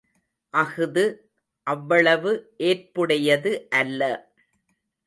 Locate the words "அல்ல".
3.79-4.01